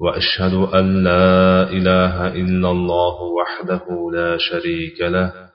[0.00, 5.50] وأشهد أن لا إله إلا الله وحده لا شريك له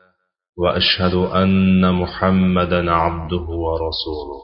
[0.57, 4.41] وأشهد أن محمدا عبده ورسوله.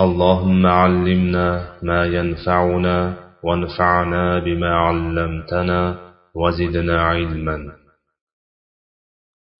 [0.00, 2.96] اللهم علمنا ما ينفعنا
[3.44, 5.80] وانفعنا بما علمتنا
[6.34, 7.76] وزدنا علما.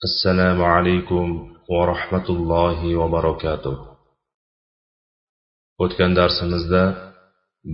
[0.05, 3.77] السلام عليكم ورحمة الله وبركاته.
[5.81, 7.10] o'tgan darsimizda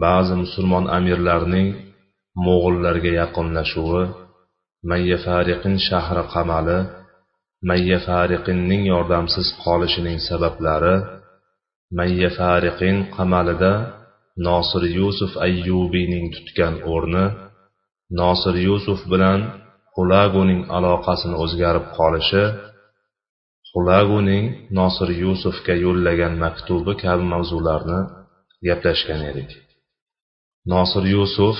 [0.03, 1.69] ba'zi musulmon amirlarning
[2.47, 4.03] mo'g'ullarga yaqinlashuvi
[4.91, 6.79] mayya fariqin shahri qamali
[7.69, 10.97] mayya fariqinning yordamsiz qolishining sabablari
[11.99, 13.73] mayya fariqin qamalida
[14.47, 17.25] nosir yusuf ayyubiyning tutgan o'rni
[18.21, 19.41] nosir yusuf bilan
[19.95, 22.45] xulaguning aloqasini o'zgarib qolishi
[23.71, 24.45] xulaguning
[24.79, 28.01] nosir yusufga yo'llagan maktubi kabi mavzularni
[28.67, 29.51] gaplashgan edik
[30.73, 31.59] nosir yusuf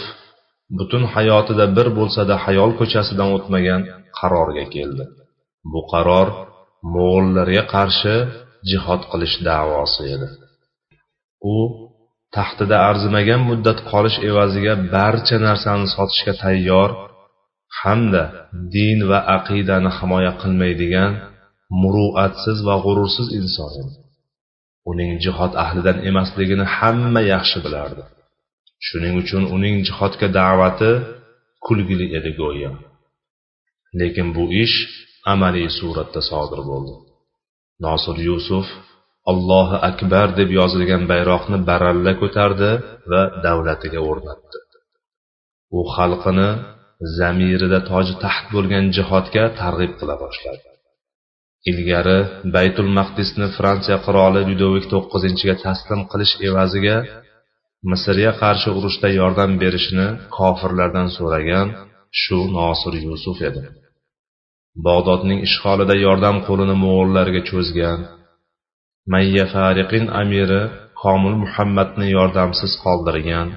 [0.79, 3.83] butun hayotida bir bo'lsada hayol ko'chasidan o'tmagan
[4.19, 5.05] qarorga keldi.
[5.73, 6.29] Bu qaror
[6.95, 8.15] mo'g'ullarga qarshi
[8.71, 10.29] jihod qilish da'vosi edi.
[11.55, 11.57] U
[12.37, 16.91] taxtida arzimagan muddat qolish evaziga barcha narsani sotishga tayyor
[17.81, 18.25] hamda
[18.75, 21.13] din va aqidani himoya qilmaydigan
[21.83, 23.95] muruatsiz va g'urursiz inson edi.
[24.91, 28.03] Uning jihod ahlidan emasligini hamma yaxshi bilardi.
[28.87, 30.93] Shuning uchun uning jihodga da'vati
[31.67, 32.73] kulgili edi go'yo.
[34.01, 34.77] Lekin bu ish
[35.33, 36.95] amaliy suratda sodir bo'ldi.
[37.85, 38.67] Nosir yusuf
[39.31, 42.71] allohu akbar deb yozilgan bayroqni baralla ko'tardi
[43.11, 44.59] va davlatiga o'rnatdi.
[45.79, 46.51] U xalqini
[47.19, 50.67] zamirida toji taxt bo'lgan jihodga targ'ib qila boshladi.
[51.71, 52.19] Ilgari
[52.57, 56.97] baytul maqdisni fransiya qiroli lyudovik to'qqizinchiga taslim qilish evaziga
[57.91, 61.69] misrga qarshi urushda yordam berishini kofirlardan so'ragan
[62.21, 63.63] shu nosir yusuf edi.
[64.87, 68.01] Bog'dodning ishg'olida yordam qo'lini mo'g'ullarga cho'zgan
[69.13, 70.63] mayya fariqin amiri
[71.03, 73.49] komil muhammadni yordamsiz qoldirgan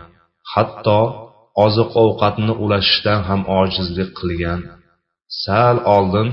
[0.53, 0.99] hatto
[1.65, 4.61] oziq ovqatni ulashishdan ham ojizlik qilgan.
[5.43, 6.29] Sal oldin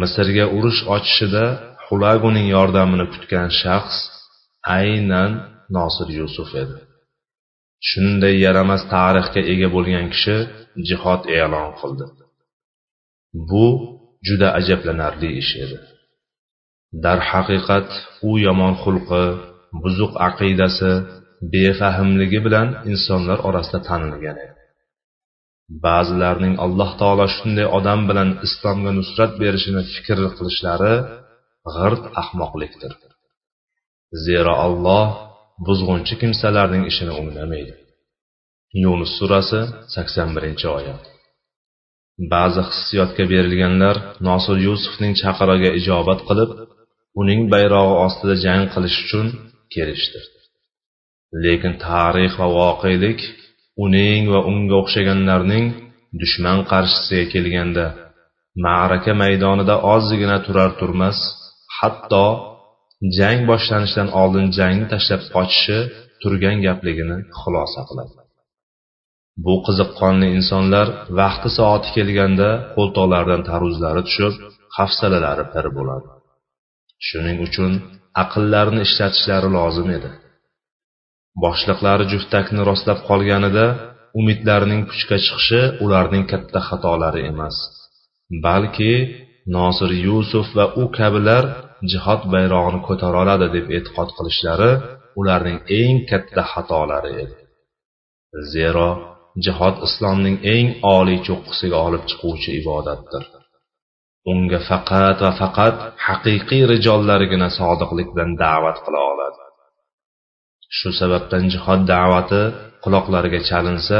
[0.00, 1.44] misrga urush ochishida
[1.86, 3.98] xulaguning yordamini kutgan shaxs
[4.78, 5.32] aynan
[5.76, 6.76] nosir yusuf edi.
[7.88, 10.36] Shunday yaramas tarixga ega bo'lgan kishi
[10.88, 12.06] jihod e'lon qildi.
[13.48, 13.66] Bu
[14.26, 15.78] juda ajablanarli ish edi.
[17.04, 17.88] Darhaqiqat
[18.28, 19.24] u yomon xulqi
[19.82, 20.92] buzuq aqidasi
[21.52, 24.54] befahmligi bilan insonlar orasida tanilgan edi.
[25.84, 30.94] Ba'zilarning alloh taolo shunday odam bilan islomga nusrat berishini fikr qilishlari
[31.74, 32.92] g'irt ahmoqlikdir.
[34.24, 35.06] Zero alloh
[35.66, 37.74] buzg'unchi kimsalarning ishini o'nglamaydi
[38.82, 39.60] yunus surasi
[39.94, 41.02] sakson birinchi oyat.
[42.32, 43.96] Ba'zi hissiyotga berilganlar
[44.28, 46.50] nosir yusufning chaqirig'iga ijobat qilib
[47.20, 49.26] uning bayrog'i ostida jang qilish uchun
[49.74, 50.20] kelishdi.
[51.44, 53.20] Lekin tarix va voqelik
[53.84, 55.66] uning va unga o'xshaganlarning
[56.20, 57.86] dushman qarshisiga kelganda
[58.64, 61.18] ma'raka maydonida ozgina turar turmas
[61.78, 62.26] hatto
[63.18, 65.78] jang boshlanishidan oldin jangni tashlab qochishi
[66.22, 68.14] turgan gapligini xulosa qiladi.
[69.44, 70.86] Bu qiziqqonli insonlar
[71.20, 74.34] vaqti soati kelganda qo'ltiqlaridan tarvuzlari tushib
[74.76, 76.08] hafsalalari pir bo'ladi.
[77.08, 77.72] Shuning uchun
[78.22, 80.10] aqllarini ishlatishlari lozim edi.
[81.44, 83.66] Boshliqlari juftakni rostlab qolganida
[84.20, 87.56] umidlarining puchga chiqishi ularning katta xatolari emas
[88.46, 88.92] balki
[89.56, 91.44] nosir yusuf va u kabilar
[91.92, 94.72] jihod bayrog'ini ko'tara oladi deb e'tiqod qilishlari
[95.20, 97.36] ularning eng katta xatolari edi.
[98.52, 98.88] Zero
[99.44, 103.24] jihod islomning eng oliy cho'qqisiga olib chiquvchi ibodatdir.
[104.32, 105.76] Unga faqat va faqat
[106.06, 109.42] haqiqiy rijollargina sodiqlik bilan da'vat qila oladi.
[110.76, 112.42] Shu sababdan jihod da'vati
[112.84, 113.98] quloqlariga chalinsa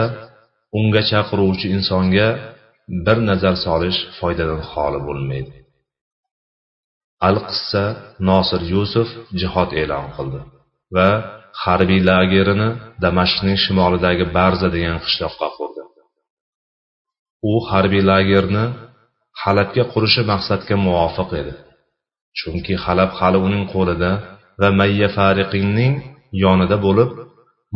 [0.79, 2.29] unga chaqiruvchi insonga
[3.07, 5.55] bir nazar solish foydadan xoli bo'lmaydi.
[7.29, 7.85] Al qissa
[8.29, 9.09] nosir yusuf
[9.41, 10.41] jihod e'lon qildi
[10.97, 11.09] va
[11.65, 12.69] harbiy lagerini
[13.05, 15.83] damashqning shimolidagi barza degan qishloqqa qurdi.
[17.53, 18.65] U harbiy lagerni
[19.43, 21.55] halabga qurishi maqsadga muvofiq edi
[22.39, 24.11] chunki halab hali uning qo'lida
[24.61, 25.95] va mayya fariqinning
[26.45, 27.11] yonida bo'lib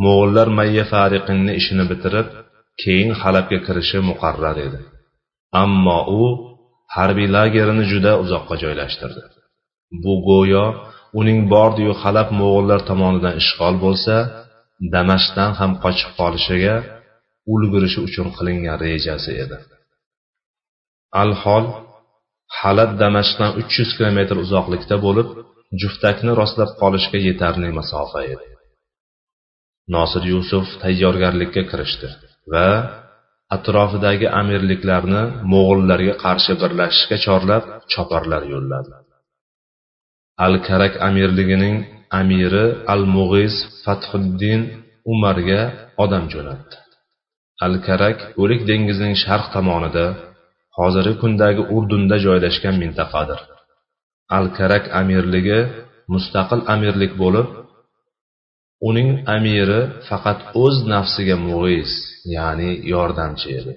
[0.03, 2.27] mo'g'ullar mayya fariqinni ishini bitirib
[2.81, 4.79] keyin halabga kirishi muqarrar edi.
[5.63, 6.23] Ammo u
[6.95, 9.21] harbiy lagerini juda uzoqqa joylashtirdi.
[10.03, 10.65] Bu go'yo
[11.19, 14.15] uning bordiyu halab mo'g'ullar tomonidan ishg'ol bo'lsa
[14.93, 16.75] damashqdan ham qochib qolishiga
[17.53, 19.57] ulgurishi uchun qilingan rejasi edi.
[21.23, 21.65] Alhol
[22.59, 25.29] halab damashqdan uch yuz kilometr uzoqlikda bo'lib
[25.81, 28.47] juftakni rostlab qolishga yetarli masofa edi.
[29.95, 32.07] Nosir yusuf tayyorgarlikka kirishdi
[32.51, 32.67] va
[33.55, 37.63] atrofidagi amirliklarni mo'g'ullarga qarshi birlashishga chorlab
[37.93, 38.91] choparlar yo'lladi.
[40.45, 41.75] Al karak amirligining
[42.21, 44.61] amiri al mug'iz fathuddin
[45.13, 45.61] umarga
[46.03, 46.75] odam jo'natdi.
[47.65, 50.05] Al karak o'lik dengizining sharq tomonida
[50.77, 53.39] hozirgi kundagi urdunda joylashgan mintaqadir.
[54.37, 55.59] Al karak amirligi
[56.13, 57.47] mustaqil amirlik bo'lib
[58.89, 61.91] uning amiri faqat o'z nafsiga mug'iz
[62.35, 63.73] ya'ni yordamchi edi.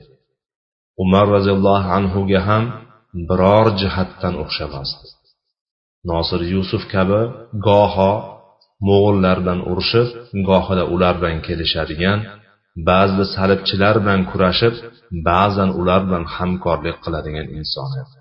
[1.02, 2.64] Umar roziyallohu anhuga ham
[3.28, 5.06] biror jihatdan o'xshamasdi.
[6.10, 7.20] Nosir yusuf kabi
[7.68, 8.12] goho
[8.88, 10.08] mo'g'ullar bilan urushib
[10.48, 12.18] gohida ular bilan kelishadigan
[12.88, 14.74] ba'zida salibchilar bilan kurashib
[15.28, 18.18] ba'zan ular bilan hamkorlik qiladigan inson edi.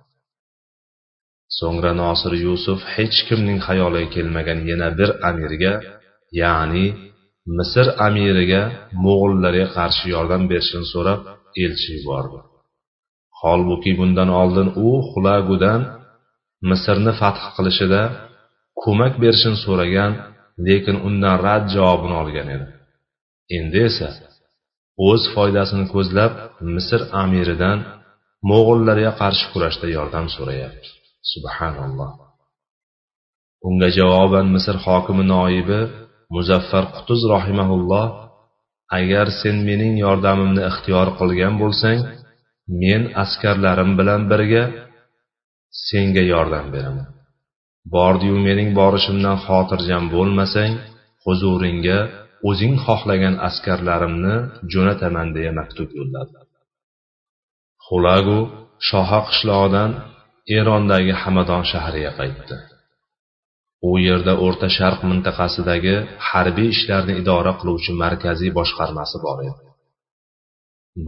[1.60, 5.74] So'ngra nosir yusuf hech kimning xayoliga kelmagan yana bir amirga
[6.42, 6.86] ya'ni
[7.57, 8.62] misr amiriga
[9.04, 11.19] mo'g'ullarga qarshi yordam berishini so'rab
[11.63, 12.40] elchi yubordi
[13.44, 15.81] holbuki bundan oldin u xulagudan
[16.69, 18.01] misrni fath qilishida
[18.81, 20.12] ko'mak berishini so'ragan
[20.68, 22.68] lekin undan rad javobini olgan edi.
[23.57, 24.10] Endi esa
[25.10, 26.34] o'z foydasini ko'zlab
[26.75, 27.78] misr amiridan
[28.50, 30.89] mo'g'ullarga qarshi kurashda yordam so'rayapti.
[31.31, 32.12] Subhanalloh.
[33.68, 35.80] Unga javoban misr hokimi noibi
[36.35, 38.07] muzaffar qutuz rahimaulloh
[39.00, 42.00] agar sen mening yordamimni ixtiyor qilgan bo'lsang
[42.81, 44.63] men askarlarim bilan birga
[45.88, 47.09] senga yordam beraman.
[47.94, 50.74] Bordiyu mening borishimdan xotirjam bo'lmasang
[51.25, 52.00] huzuringga
[52.50, 54.36] o'zing xohlagan askarlarimni
[54.74, 56.38] jo'nataman deya maktub yo'lladi.
[57.86, 58.39] Xulagu
[58.89, 59.91] shoha qishlog'idan
[60.57, 62.56] erondagi hamadon shahriga qaytdi.
[63.89, 65.95] U yerda o'rta sharq mintaqasidagi
[66.30, 69.62] harbiy ishlarni idora qiluvchi markaziy boshqarmasi bor edi.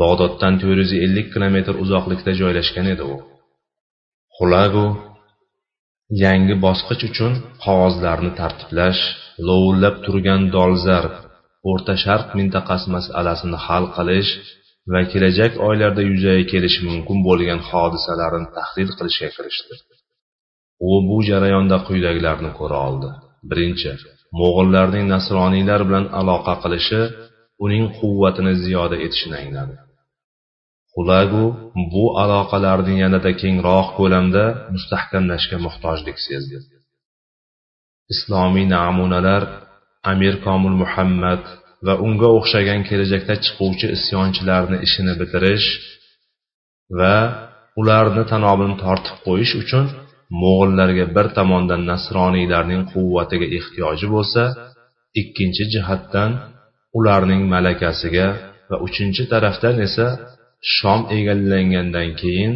[0.01, 3.15] Bog'doddan to'rt yuz ellik kilometr uzoqlikda joylashgan edi u.
[4.37, 4.87] Xulagu
[6.23, 7.33] yangi bosqich uchun
[7.65, 9.01] qog'ozlarni tartiblash
[9.47, 11.13] lovullab turgan dolzarb
[11.71, 14.31] o'rta sharq mintaqasi masalasini hal qilish
[14.91, 19.73] va kelajak oylarda yuzaga kelishi mumkin bo'lgan hodisalarni tahlil qilishga kirishdi.
[20.87, 23.09] U bu jarayonda quyidagilarni ko'ra oldi.
[23.49, 23.91] Birinchi
[24.39, 27.01] mo'g'illarning nasroniylar bilan aloqa qilishi
[27.65, 29.75] uning quvvatini ziyoda etishini angladi.
[30.93, 31.45] Xulagu
[31.93, 34.43] bu aloqalarni yanada kengroq ko'lamda
[34.75, 36.57] mustahkamlashga muhtojlik sezdi.
[38.13, 39.43] Islomiy namunalar
[40.11, 41.43] amir komil muhammad
[41.85, 45.67] va unga o'xshagan kelajakda chiquvchi isyonchilarni ishini bitirish
[46.99, 47.15] va
[47.81, 49.85] ularni tanobini tortib qo'yish uchun
[50.41, 54.43] mo'g'illarga bir tomondan nasroniylarning quvvatiga ehtiyoji bo'lsa
[55.21, 56.31] ikkinchi jihatdan
[56.97, 58.27] ularning malakasiga
[58.69, 60.07] va uchinchi tarafdan esa
[60.75, 62.53] shom egallangandan keyin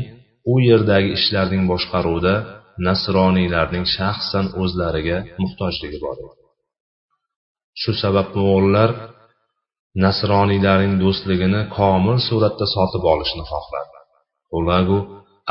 [0.52, 2.36] u yerdagi ishlarning boshqaruvida
[2.88, 6.18] nasroniylarning shaxsan o'zlariga muhtojligi bor.
[6.26, 6.44] Edi
[7.82, 8.90] shu sabab mo'g'illar
[10.06, 13.98] nasroniylarning do'stligini komil suratda sotib olishni xohladi
[14.58, 15.00] ulagu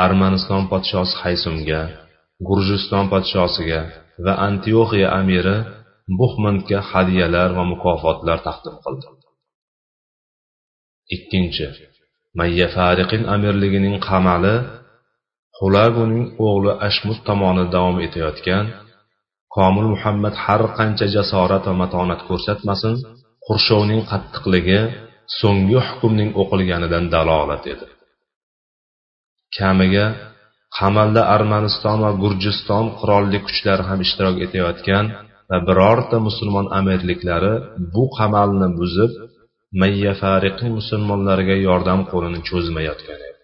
[0.04, 1.80] armaniston podshosi haysumga
[2.46, 3.80] gurjiston podshosiga
[4.24, 5.56] va antioxiya amiri
[6.18, 9.06] buxmandga hadyalar va mukofotlar taqdim qildi.
[11.16, 11.66] Ikkinchi
[12.38, 14.54] mayya fariqin amirligining qamali
[15.58, 18.64] xulaguning o'g'li ashmud tomoni davom etayotgan
[19.56, 22.94] komil muhammad har qancha jasorat va matonat ko'rsatmasin
[23.46, 24.80] qurshovning qattiqligi
[25.40, 27.86] so'nggi hukmning o'qilganidan dalolat edi.
[29.56, 30.06] Kamiga
[30.76, 35.04] qamalda armaniston va gurjiston qurolli kuchlari ham ishtirok etayotgan
[35.50, 37.54] va birorta musulmon amirliklari
[37.94, 39.12] bu qamalni buzib
[39.82, 43.38] mayyafariqi musulmonlarga yordam qo'lini cho'zmayotgan edi.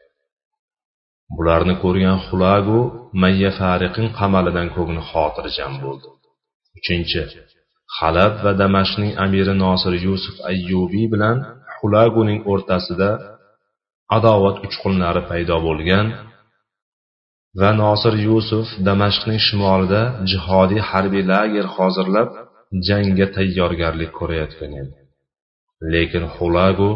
[1.37, 2.81] Bularni ko'rgan xulagu
[3.23, 6.09] mayyafariqin qamalidan ko'ngli xotirjam bo'ldi.
[6.79, 7.23] Uchinchi
[7.99, 11.37] halab va damashqning amiri nosir yusuf ayyubiy bilan
[11.77, 13.11] xulaguning o'rtasida
[14.17, 16.07] adovat uchqunlari paydo bo'lgan
[17.61, 22.31] va nosir yusuf damashqning shimolida jihodiy harbiy lager hozirlab
[22.89, 24.95] jangga tayyorgarlik ko'rayotgan edi.
[25.93, 26.91] Lekin xulagu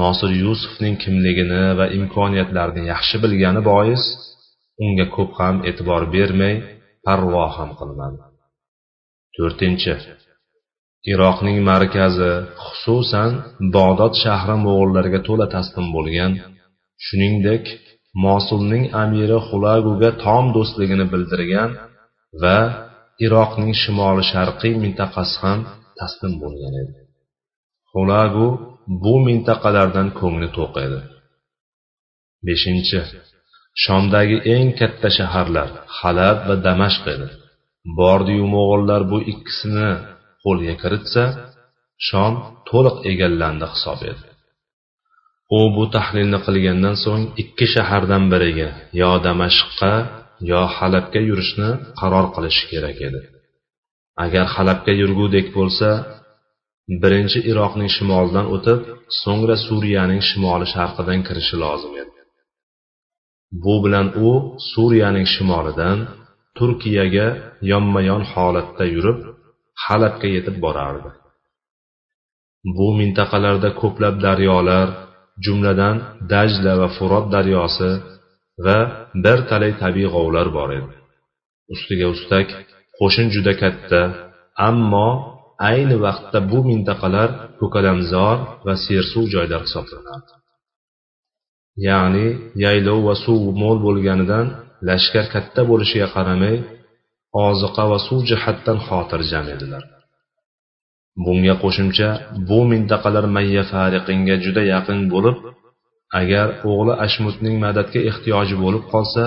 [0.00, 4.02] nosir yusufning kimligini va imkoniyatlarini yaxshi bilgani bois
[4.84, 6.54] unga ko'p ham e'tibor bermay
[7.06, 8.20] parvo ham qilmadi.
[9.36, 9.94] To'rtinchi.
[11.12, 12.32] Iroqning markazi
[12.66, 13.30] xususan
[13.76, 16.32] bog'dod shahri mo'g'ullarga to'la taslim bo'lgan
[17.06, 17.64] shuningdek
[18.26, 21.70] mosulning amiri xulaguga tom do'stligini bildirgan
[22.42, 22.58] va
[23.24, 25.60] iroqning shimoli sharqiy mintaqasi ham
[25.98, 26.94] taslim bo'lgan edi.
[27.92, 28.48] Xulagu
[29.02, 31.00] bu mintaqalardan ko'ngli to'q edi.
[32.46, 33.00] Beshinchi
[33.84, 37.28] shomdagi eng katta shaharlar halab va damashq edi.
[37.98, 39.90] Bordiyu mo'g'ullar bu ikkisini
[40.44, 41.24] qo'lga kiritsa
[42.08, 42.32] shom
[42.68, 44.29] to'liq egallandi hisob edi.
[45.58, 48.68] U bu tahlilni qilgandan so'ng ikki shahardan biriga
[49.00, 49.92] yo damashqqa
[50.50, 53.20] yo halabga yurishni qaror qilishi kerak edi.
[54.24, 55.88] Agar halabga yurgudek bo'lsa
[57.02, 58.80] birinchi iroqning shimolidan o'tib
[59.22, 62.18] so'ngra suriyaning shimoli sharqidan kirishi lozim edi.
[63.64, 64.30] Bu bilan u
[64.72, 65.98] suriyaning shimolidan
[66.58, 67.28] turkiyaga
[67.72, 69.18] yonma yon holatda yurib
[69.84, 71.10] halabga yetib borardi.
[72.76, 74.88] Bu mintaqalarda ko'plab daryolar
[75.44, 75.96] jumladan
[76.32, 77.90] dajla va furot daryosi
[78.64, 78.78] va
[79.24, 80.94] bir talay tabiiy g'ovlar bor edi.
[81.74, 82.48] Ustiga ustak
[82.98, 84.00] qo'shin juda katta
[84.68, 85.08] ammo
[85.70, 87.28] ayni vaqtda bu mintaqalar
[87.60, 90.32] ko'kalamzor va sersuv joylar hisoblanardi
[91.88, 92.26] ya'ni
[92.64, 94.46] yaylov va suv mo'l bo'lganidan
[94.88, 96.56] lashkar katta bo'lishiga qaramay
[97.48, 99.84] oziqa va suv jihatdan xotirjam edilar.
[101.24, 102.08] Bunga qo'shimcha
[102.48, 105.36] bu mintaqalar mayya fariqinga juda yaqin bo'lib
[106.20, 109.24] agar o'g'li ashmutning madadga ehtiyoji bo'lib qolsa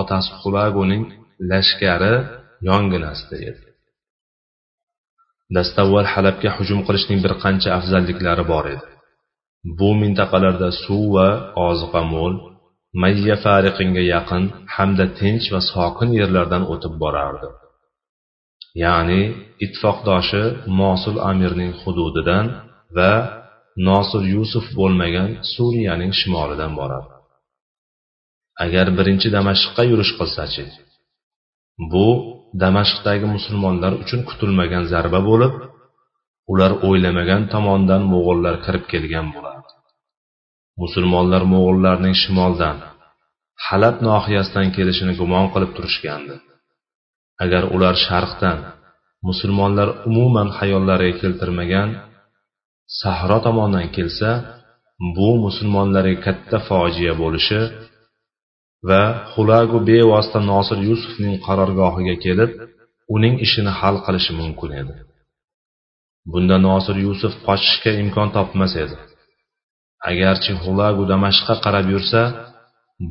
[0.00, 1.04] otasi xulaguning
[1.50, 2.14] lashkari
[2.68, 3.62] yonginasida edi.
[5.56, 8.86] Dastavval halabga hujum qilishning bir qancha afzalliklari bor edi.
[9.78, 11.28] Bu mintaqalarda suv va
[11.68, 12.34] oziqa mo'l
[13.02, 14.44] mayya fariqinga yaqin
[14.74, 17.48] hamda tinch va sokin yerlardan o'tib borardi.
[18.84, 19.22] Ya'ni
[19.64, 20.42] ittifoqdoshi
[20.80, 22.46] mosul amirning hududidan
[22.96, 23.12] va
[23.88, 27.10] nosir yusuf bo'lmagan suriyaning shimolidan boradi.
[28.64, 30.64] Agar birinchi damashqqa yurish qilsachi
[31.92, 32.06] bu
[32.62, 35.54] damashqdagi musulmonlar uchun kutilmagan zarba bo'lib
[36.52, 39.72] ular o'ylamagan tomondan mo'g'ullar kirib kelgan bo'lardi
[40.82, 42.76] musulmonlar mo'g'ullarning shimoldan
[43.66, 46.34] halab nohiyasidan kelishini gumon qilib turishgandi.
[47.44, 48.58] Agar ular sharqdan
[49.28, 51.88] musulmonlar umuman hayollariga keltirmagan
[53.00, 54.30] sahro tomondan kelsa
[55.16, 57.60] bu musulmonlarga katta fojia bo'lishi
[58.88, 62.50] va xulagu bevosita nosir yusufning qarorgohiga kelib
[63.14, 64.94] uning ishini hal qilishi mumkin edi.
[66.32, 68.96] Bunda nosir yusuf qochishga imkon topmas edi.
[70.10, 72.20] Agarchi xulagu damashqqa qarab yursa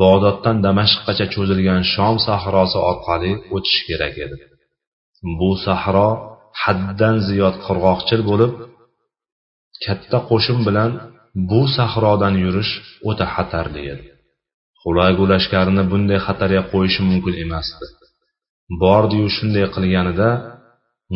[0.01, 4.38] bog'doddan damashqgacha cho'zilgan shom sahrosi orqali o'tish kerak edi.
[5.39, 6.10] Bu sahro
[6.63, 8.53] haddan ziyod qirg'oqchil bo'lib
[9.86, 10.91] katta qo'shin bilan
[11.50, 12.72] bu sahrodan yurish
[13.10, 14.08] o'ta xatarli edi.
[14.81, 17.86] Xulagu lashkarini bunday xatarga qo'yishi mumkin emasdi.
[18.81, 20.29] Bordiyu shunday qilganida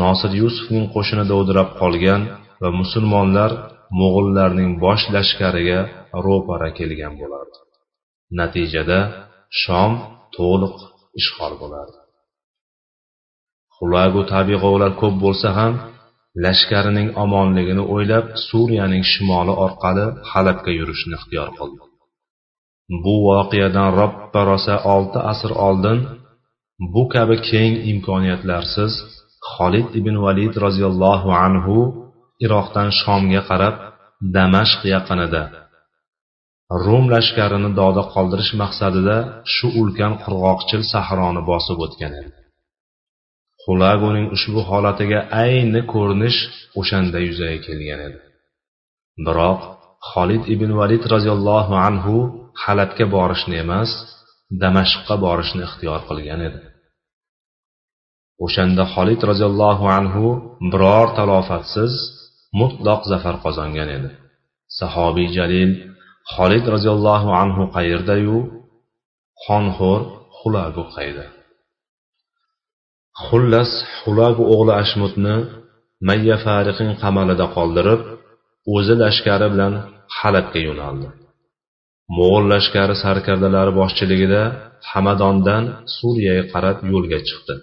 [0.02, 2.22] nosir yusufning qo'shini dovdirab qolgan
[2.62, 3.52] va musulmonlar
[4.00, 5.80] mo'g'ullarning bosh lashkariga
[6.26, 7.58] ro'para kelgan bo'lardi.
[8.40, 9.00] Natijada
[9.62, 9.92] shom
[10.38, 10.78] to'liq
[11.20, 12.00] ishg'ol bo'lardi.
[13.76, 15.74] Xulagu tabiiy g'ovlar ko'p bo'lsa ham
[16.46, 21.82] lashkarining omonligini o'ylab suriyaning shimoli orqali halabga yurishni ixtiyor qildi.
[23.04, 26.00] Bu voqeadan Robba rosa olti asr oldin
[26.94, 28.94] bu kabi keng imkoniyatlarsiz
[29.54, 31.78] xolid ibn valid roziyallohu anhu
[32.46, 33.76] iroqdan shomga qarab
[34.36, 35.44] damashq yaqinida
[36.86, 39.18] rum lashkarini doda qoldirish maqsadida
[39.54, 42.32] shu ulkan qurg'oqchil sahroni bosib o'tgan edi.
[43.64, 46.40] Xulagoning ushbu holatiga ayni ko'rinish
[46.80, 48.20] o'shanda yuzaga kelgan edi.
[49.26, 49.62] Biroq
[50.12, 52.16] xolid ibn valid roziyallohu anhu
[52.64, 53.92] halabga borishni emas
[54.62, 56.60] damashqqa borishni ixtiyor qilgan edi.
[58.46, 60.26] O'shanda xolid roziyallohu anhu
[60.72, 61.94] biror talofatsiz
[62.60, 64.10] mutloq zafar qozongan edi.
[64.80, 65.72] Sahobiy jalil
[66.34, 68.38] xolid roziyallohu anhu qayerdayu?
[69.46, 70.02] Xonxo'r
[70.38, 71.26] xulagu qayda
[73.26, 75.36] xullas xulagu o'g'li ashmutni
[76.08, 78.02] mayya fariqing qamalida qoldirib
[78.76, 79.74] o'zi lashkari bilan
[80.18, 81.08] halabga yo'naldi.
[82.18, 84.42] Mo'g'ul lashkari sarkardalari boshchiligida
[84.92, 85.64] hamadondan
[85.98, 87.54] suriyaga qarab yo'lga chiqdi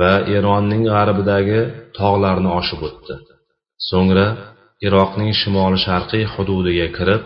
[0.00, 1.60] va eronning g'arbidagi
[1.98, 3.14] tog'larni oshib o'tdi.
[3.88, 4.26] So'ngra
[4.86, 7.22] iroqning shimoli sharqiy hududiga kirib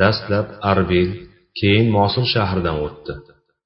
[0.00, 1.08] dastlab arbil
[1.58, 3.12] keyin mosul shahridan o'tdi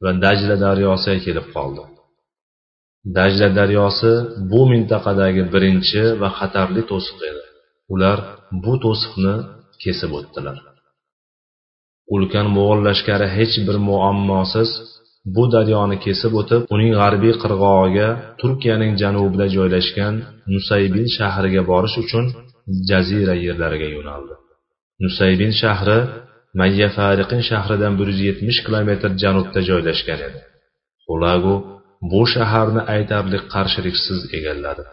[0.03, 1.83] va dajla daryosiga kelib qoldi.
[3.19, 4.13] Dajla daryosi
[4.51, 7.45] bu mintaqadagi birinchi va xatarli to'siq edi.
[7.93, 8.19] Ular
[8.65, 9.35] bu to'siqni
[9.83, 10.57] kesib o'tdilar.
[12.15, 14.71] Ulkan mo'g'ul lashkari hech bir muammosiz
[15.35, 18.09] bu daryoni kesib o'tib uning g'arbiy qirg'og'iga
[18.41, 20.15] turkiyaning janubida joylashgan
[20.53, 22.25] nusaybin shahriga borish uchun
[22.91, 24.35] jazira yerlariga yo'naldi.
[25.03, 25.99] Nusaybin shahri
[26.61, 30.41] mayya fariqin shahridan bir yuz yetmish kilometr janubda joylashgan edi.
[31.05, 31.55] Xulagu
[32.11, 34.85] bu shaharni aytarli qarshiliksiz egalladi.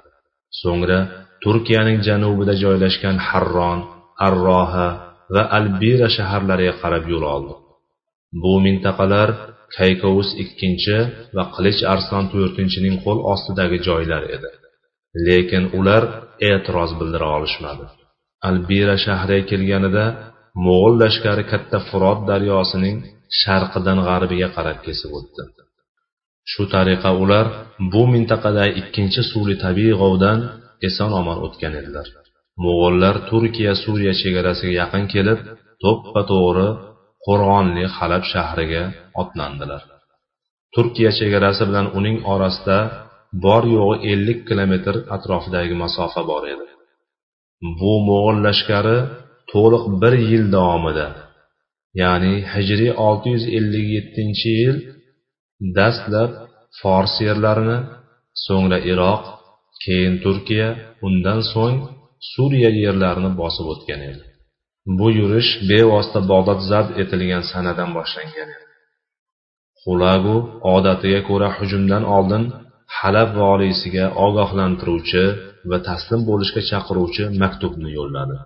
[0.61, 0.99] So'ngra
[1.43, 3.79] turkiyaning janubida joylashgan harron
[4.27, 4.87] arroha
[5.33, 7.53] va albira shaharlariga qarab yo'l oldi.
[8.41, 9.29] Bu mintaqalar
[9.77, 10.97] kaykovus ikkinchi
[11.35, 14.49] va qilich arslon to'rtinchining qo'l ostidagi joylar edi.
[15.27, 16.03] Lekin ular
[16.49, 17.85] e'tiroz bildira olishmadi.
[18.50, 20.06] Albira shahriga kelganida
[20.65, 22.98] mo'g'ul lashkari katta furot daryosining
[23.41, 25.44] sharqidan g'arbiga qarab kesib o'tdi.
[26.51, 27.46] Shu tariqa ular
[27.94, 30.39] bu mintaqadagi ikkinchi suvli tabiiy g'ovdan
[30.88, 32.08] eson omon o'tgan edilar.
[32.63, 35.39] Mo'g'ullar turkiya suriya chegarasiga yaqin kelib
[35.84, 36.70] to'ppa to'g'ri
[37.25, 38.84] qo'rg'onli halab shahriga
[39.22, 39.84] otlandilar.
[40.75, 42.79] Turkiya chegarasi bilan uning orasida
[43.46, 46.67] bor yo'g'i ellik kilometr atrofidagi masofa bor edi.
[47.79, 48.97] Bu mo'g'ul lashkari
[49.51, 51.07] to'liq bir yil davomida
[52.01, 54.77] ya'ni hijriy olti yuz ellik yettinchi yil
[55.77, 56.31] dastlab
[56.79, 57.79] fors yerlarini
[58.45, 59.23] so'ngra iroq
[59.83, 60.69] keyin turkiya
[61.07, 61.77] undan so'ng
[62.31, 64.23] suriya yerlarini bosib o'tgan edi.
[64.97, 68.65] Bu yurish bevosita bag'dod zabt etilgan sanadan boshlangan edi.
[69.81, 70.37] Xulagu
[70.75, 72.43] odatiga ko'ra hujumdan oldin
[72.97, 75.23] halab voliysiga ogohlantiruvchi
[75.69, 78.38] va taslim bo'lishga chaqiruvchi maktubni yo'lladi.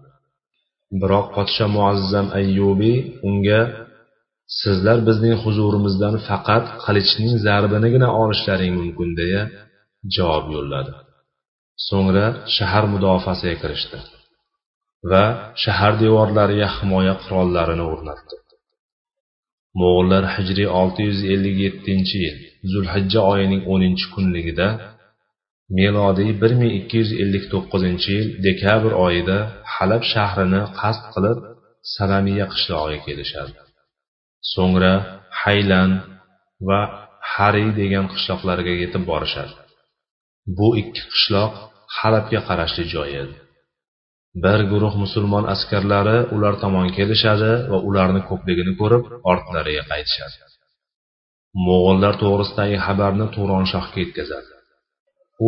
[1.01, 3.61] Biroq podsho muazzam ayyubiy unga
[4.61, 9.41] sizlar bizning huzurimizdan faqat qilichning zarbinigina olishlaring mumkin deya
[10.15, 10.93] javob yo'lladi.
[11.87, 13.97] So'ngra shahar mudofaasiga kirishdi
[15.11, 15.23] va
[15.63, 18.35] shahar devorlariga himoya qurollarini o'rnatdi.
[19.79, 22.37] Mo'g'ullar hijriy olti yuz ellik yettinchi yil
[22.71, 24.67] zulhijja oyining o'ninchi kunligida
[25.77, 29.37] melodiy bir ming ikki yuz ellik to'qqizinchi yil dekabr oyida
[29.75, 31.39] halab shahrini qasd qilib
[31.95, 33.53] salamiya qishlog'iga kelishadi.
[34.53, 34.93] So'ngra
[35.41, 35.91] haylan
[36.67, 36.79] va
[37.33, 39.53] hariy degan qishloqlarga yetib borishadi.
[40.57, 41.53] Bu ikki qishloq
[41.97, 43.35] halabga qarashli joy edi.
[44.43, 50.37] Bir guruh musulmon askarlari ular tomon kelishadi va ularni ko'pligini ko'rib ortlariga qaytishadi.
[51.67, 53.27] Mo'g'ullar to'g'risidagi xabarni
[53.73, 54.50] shohga yetkazadi.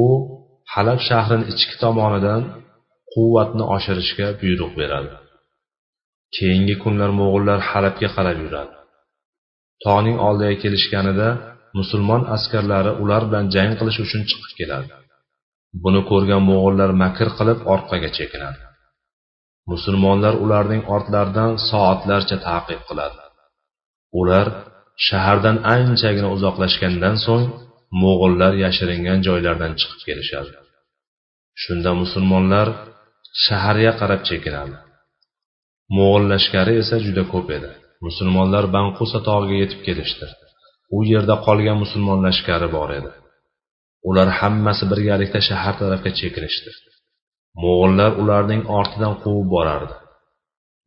[0.02, 0.04] U
[0.74, 2.42] halab shahrini ichki tomonidan
[3.14, 5.14] quvvatni oshirishga buyruq beradi.
[6.36, 8.76] Keyingi kunlar mo'g'ullar halabga qarab yuradi.
[9.84, 11.30] Tog'ning oldiga kelishganida
[11.80, 14.94] musulmon askarlari ular bilan jang qilish uchun chiqib keladi.
[15.84, 18.64] Buni ko'rgan mo'g'ullar makr qilib orqaga chekinadi.
[19.72, 23.20] Musulmonlar ularning ortlaridan soatlarcha ta'qib qiladi.
[24.20, 24.48] Ular
[25.08, 27.46] shahardan anchagina uzoqlashgandan so'ng
[28.02, 30.54] mo'g'ullar yashiringan joylardan chiqib kelishadi.
[31.64, 32.68] Shunda musulmonlar
[33.46, 34.78] shaharga qarab chekinadi.
[35.96, 37.72] Mo'g'ul lashkari esa juda ko'p edi.
[38.08, 40.26] Musulmonlar banqusa tog'iga yetib kelishdi.
[40.96, 43.12] U yerda qolgan musulmon lashkari bor edi.
[44.10, 46.72] Ular hammasi birgalikda shahar tarafga chekinishdi
[47.62, 49.96] mo'g'ullar ularning ortidan quvib borardi.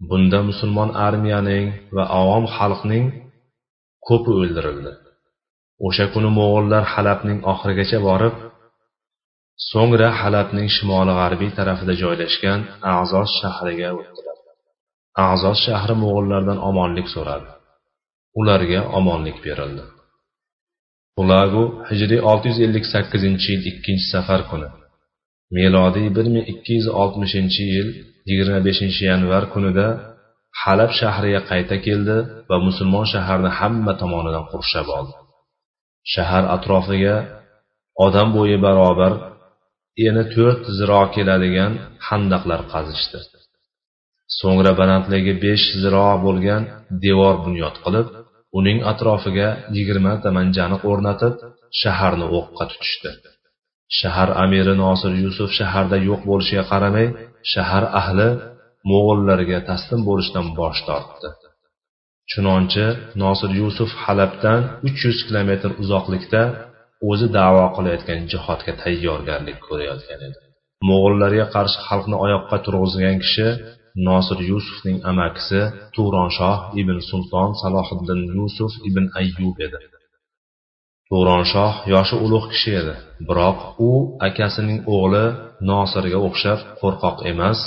[0.09, 1.67] Bunda musulmon armiyaning
[1.97, 3.05] va avom xalqning
[4.09, 4.93] ko'pi o'ldirildi.
[5.87, 8.35] O'sha kuni mo'g'ullar halabning oxirigacha borib
[9.71, 12.61] so'ngra halabning shimoli g'arbiy tarafida joylashgan
[12.99, 14.37] azoz shahriga o'tdilar.
[15.33, 17.49] Azoz shahri mo'g'ullardan omonlik so'radi.
[18.41, 19.85] Ularga omonlik berildi.
[21.23, 24.69] Ulagu hijriy olti yuz ellik sakkizinchi yil ikkinchi safar kuni
[25.57, 27.89] melodiy bir ming ikki yuz oltmishinchi yil
[28.29, 29.87] yigirma beshinchi yanvar kunida
[30.63, 32.17] halab shahriga qayta keldi
[32.51, 35.15] va musulmon shaharni hamma tomonidan qurshab oldi.
[36.13, 37.17] Shahar atrofiga
[38.07, 39.13] odam bo'yi barobar
[40.07, 41.73] eni to'rt ziro keladigan
[42.09, 43.19] handaqlar qazishdi.
[44.39, 46.63] So'ngra balandligi besh ziro bo'lgan
[47.05, 48.07] devor bunyod qilib
[48.59, 51.35] uning atrofiga yigirmata manjaniq o'rnatib
[51.81, 53.11] shaharni o'qqa tutishdi.
[53.99, 57.07] Shahar amiri nosir yusuf shaharda yo'q bo'lishiga qaramay
[57.53, 58.29] shahar ahli
[58.91, 61.29] mo'g'illarga taslim bo'lishdan bosh tortdi.
[62.31, 62.87] Chunonchi
[63.23, 66.43] nosir yusuf halabdan uch yuz kilometr uzoqlikda
[67.11, 70.39] o'zi davo qilayotgan jihodga tayyorgarlik ko'rayotgan edi.
[70.89, 73.49] Mo'g'ullarga qarshi xalqni oyoqqa turg'izgan kishi
[74.09, 75.61] nosir yusufning amakisi
[75.95, 79.79] turonshoh ibn sulton salohiddin yusuf ibn ayyub edi.
[81.11, 82.95] Turonshoh yoshi ulug' kishi edi
[83.29, 83.59] biroq
[83.89, 83.91] u
[84.29, 85.25] akasining o'g'li
[85.71, 87.61] nosirga o'xshab qo'rqoq emas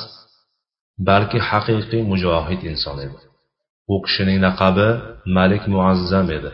[1.09, 3.19] balki haqiqiy mujohid inson edi.
[3.93, 4.87] U kishining laqabi
[5.37, 6.51] malik muazzam edi.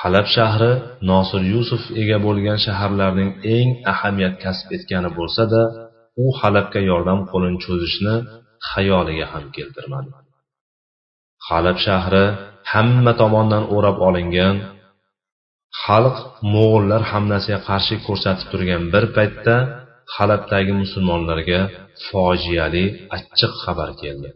[0.00, 0.72] Halab shahri
[1.10, 5.62] nosir yusuf ega bo'lgan shaharlarning eng ahamiyat kasb etgani bo'lsa da
[6.24, 8.14] u halabga yordam qo'lini cho'zishni
[8.70, 10.10] xayoliga ham keltirmadi.
[11.48, 12.24] Halab shahri
[12.72, 14.56] hamma tomondan o'rab olingan
[15.82, 16.16] xalq
[16.54, 19.56] mo'g'ullar hamlasiga qarshi ko'rsatib turgan bir paytda
[20.16, 21.60] halabdagi musulmonlarga
[22.06, 22.84] fojiali
[23.16, 24.30] achchiq xabar keldi.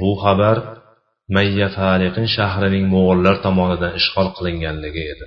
[0.00, 0.56] Bu xabar
[1.34, 5.26] mayya fariqin shahrining mo'g'ullar tomonidan ishg'ol qilinganligi edi.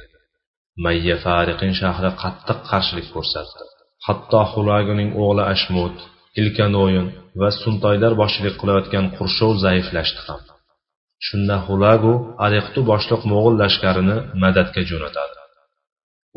[0.84, 3.64] Mayya fariqin shahri qattiq qarshilik ko'rsatdi.
[4.08, 5.96] Hatto xulaguning o'g'li ashmut
[6.42, 7.08] ilkanoyin
[7.42, 10.42] va suntoylar boshchilik qilayotgan qurshov zaiflashdi ham.
[11.28, 12.14] Shunda xulagu
[12.46, 15.36] ariqtu boshliq mo'g'ul lashkarini madadga jo'natadi.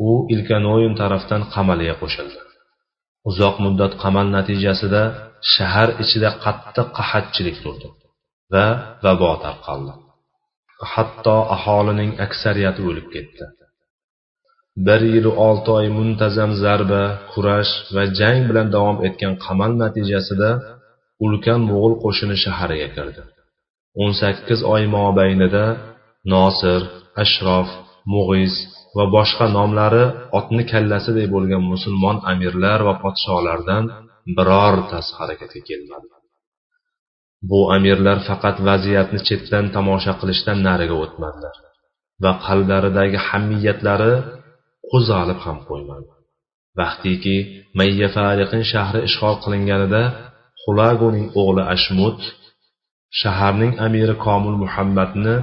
[0.07, 2.39] U ilkanoyin tarafdan qamaliga qo'shildi.
[3.29, 5.01] Uzoq muddat qamal natijasida
[5.53, 7.87] shahar ichida qattiq qahatchilik turdi.
[8.53, 8.65] Va
[9.03, 9.93] vabo tarqaldi.
[10.93, 13.45] Hatto aholining aksariyati o'lib ketdi.
[14.87, 20.49] Bir yil olti oy muntazam zarba kurash va jang bilan davom etgan qamal natijasida
[21.25, 23.21] ulkan mo'g'ul qo'shini shaharga kirdi.
[24.01, 25.65] O'n sakkiz oy mobaynida
[26.33, 26.81] nosir
[27.23, 27.69] ashrof
[28.13, 28.53] mug'iz
[28.97, 30.05] va boshqa nomlari
[30.39, 33.83] otni kallasiday bo'lgan musulmon amirlar va podsholardan
[34.37, 36.16] birortasi harakatga kelmadi.
[37.49, 41.55] Bu amirlar faqat vaziyatni chetdan tomosha qilishdan nariga o'tmadilar
[42.23, 44.13] va qalblaridagi hamiyatlari
[44.91, 46.09] qo'zg'alib ham qo'ymadi
[46.79, 47.35] vaqtiki
[47.79, 50.03] mayyafariqin shahri ishg'ol qilinganida
[50.63, 52.19] xulagoning o'g'li ashmut
[53.21, 55.35] shaharning amiri komil muhammadni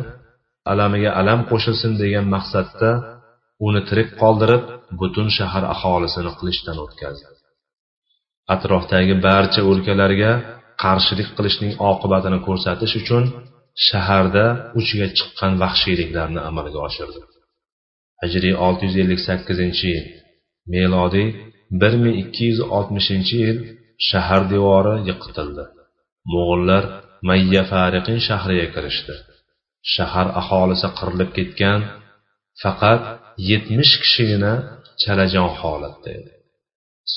[0.72, 2.90] alamiga alam qo'shilsin degan maqsadda
[3.66, 4.64] uni tirik qoldirib
[5.00, 7.26] butun shahar aholisini qilichdan o'tkazdi.
[8.54, 10.32] Atrofdagi barcha o'lkalarga
[10.82, 13.24] qarshilik qilishning oqibatini ko'rsatish uchun
[13.88, 14.44] shaharda
[14.78, 17.20] uchiga chiqqan vahshiyliklarni amalga oshirdi.
[18.22, 20.06] Hijriy olti yuz ellik sakkizinchi yil
[20.74, 21.28] melodiy
[21.80, 23.58] bir ming ikki yuz oltmishinchi yil
[24.08, 25.64] shahar devori yiqitildi.
[26.32, 26.84] Mo'g'ullar
[27.28, 29.14] mayya fariqin shahriga kirishdi.
[29.94, 31.80] Shahar aholisi qirilib ketgan
[32.62, 33.02] faqat
[33.50, 34.52] yetmish kishigina
[35.02, 36.32] chalajon holatda edi.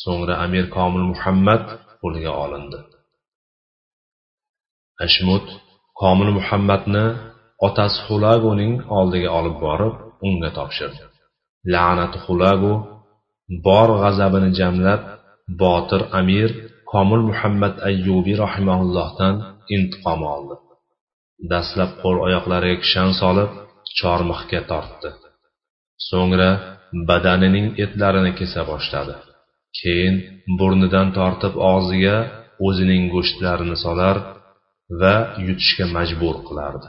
[0.01, 1.63] So'ngra amir komil muhammad
[2.01, 2.79] qo'lga olindi.
[5.05, 5.45] Ashmut
[6.01, 7.05] komil muhammadni
[7.67, 9.95] otasi xulagoning oldiga olib borib
[10.27, 11.03] unga topshirdi.
[11.73, 12.73] La'nati xulago
[13.67, 15.01] bor g'azabini jamlab
[15.61, 16.49] botir amir
[16.91, 19.35] komil muhammad ayyubiy rahimaullohdan
[19.75, 20.55] intiqom oldi.
[21.51, 23.51] Dastlab qo'l oyoqlariga kishan solib
[23.99, 25.09] chormixga tortdi.
[26.09, 26.49] So'ngra
[27.09, 29.15] badanining etlarini kesa boshladi.
[29.79, 30.15] Keyin
[30.59, 32.17] burnidan tortib og'ziga
[32.67, 34.15] o'zining go'shtlarini solar
[35.01, 36.87] va yutishga majbur qilardi.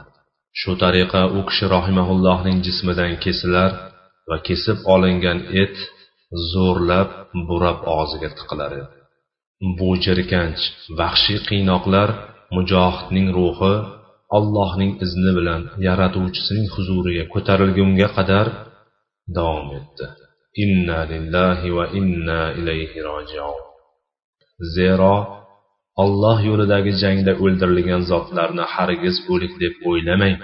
[0.59, 3.71] Shu tariqa u kishi rohimaullohning jismidan kesilar
[4.29, 5.75] va kesib olingan et
[6.51, 7.09] zo'rlab
[7.47, 8.89] burab og'ziga tiqilar edi.
[9.77, 10.63] Bu jirkanch
[10.99, 12.09] vahshiy qiynoqlar
[12.55, 13.73] mujohidning ruhi
[14.37, 18.47] allohning izni bilan yaratuvchisining huzuriga ko'tarilgunga qadar
[19.37, 20.05] davom etdi.
[20.63, 23.59] Inna lillahi va inna ilayhi rojiun.
[24.75, 25.15] Zero
[26.01, 30.35] olloh yo'lidagi jangda o'ldirilgan zotlarni hargiz o'lik deb o'ylamang.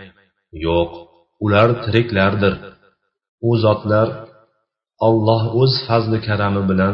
[0.65, 0.91] Yo'q
[1.45, 2.53] ular tiriklardir.
[3.49, 4.07] U zotlar
[5.07, 6.93] olloh o'z fazli karami bilan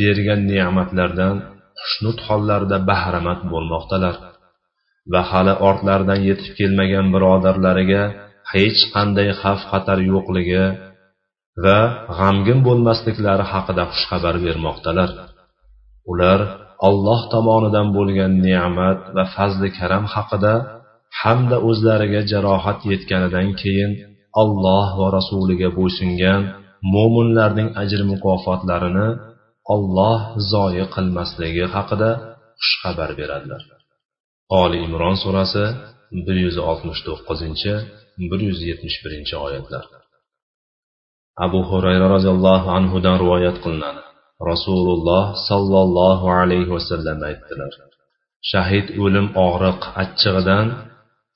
[0.00, 1.36] bergan ne'matlardan
[1.80, 4.16] xushnud hollarida bahramand bo'lmoqdalar.
[5.12, 8.02] Va hali ortlaridan yetib kelmagan birodarlariga
[8.52, 10.64] hech qanday xavf xatar yo'qligi
[11.64, 11.78] va
[12.18, 15.10] g'amgin bo'lmasliklari haqida xushxabar bermoqdalar.
[16.12, 16.40] Ular
[16.86, 20.54] olloh tomonidan bo'lgan ne'mat va fazli karam haqida
[21.20, 23.92] hamda o'zlariga jarohat yetganidan keyin
[24.42, 26.40] alloh va rasuliga bo'ysungan
[26.94, 29.08] mo'minlarning ajr mukofotlarini
[29.74, 30.20] olloh
[30.52, 32.10] zoyi qilmasligi haqida
[32.62, 33.62] xushxabar beradilar.
[34.62, 35.64] Oli imron surasi
[36.26, 37.74] bir yuz oltmish to'qqizinchi
[38.30, 39.84] bir yuz yetmish birinchi oyatlar.
[41.44, 44.02] Abu hurayra roziyallohu anhudan rivoyat qilinadi.
[44.50, 47.72] Rasululloh sollallohu alayhi vasallam aytdilar.
[48.50, 50.66] Shahid o'lim og'riq achchig'idan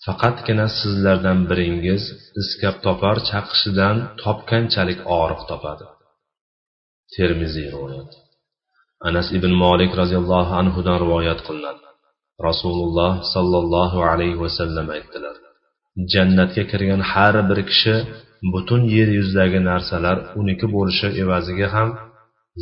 [0.05, 2.03] faqatgina sizlardan biringiz
[2.41, 5.87] iskab topar chaqishidan topganchalik og'riq topadi.
[7.15, 8.11] Termiziy rivoyat.
[9.09, 11.87] Anas ibn molik roziyallohu anhudan rivoyat qilinadi.
[12.49, 15.37] Rasululloh sollallohu alayhi vasallam aytdilar
[16.13, 17.95] jannatga kirgan har bir kishi
[18.53, 21.89] butun yer yuzidagi narsalar uniki bo'lishi evaziga ham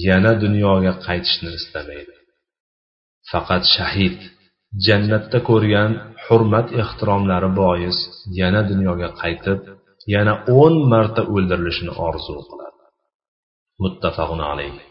[0.07, 2.15] yana dunyoga qaytishni istamaydi.
[3.31, 4.19] Faqat shahid
[4.87, 5.93] jannatda ko'rgan
[6.25, 7.99] hurmat ehtiromlari bois
[8.41, 9.61] yana dunyoga qaytib
[10.15, 12.79] yana o'n marta o'ldirilishini orzu qiladi.
[13.83, 14.83] Muttafaqun alayhi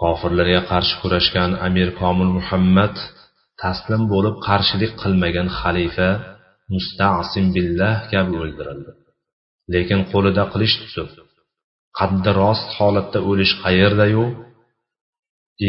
[0.00, 2.94] kofirlarga qarshi kurashgan amir komil muhammad
[3.62, 6.10] taslim bo'lib qarshilik qilmagan xalifa
[6.74, 8.92] mustasim billah kabi o'ldirildi.
[9.74, 11.25] Lekin qo'lida qilich tutib
[11.98, 14.24] qaddi rost holatda o'lish qayerdayu?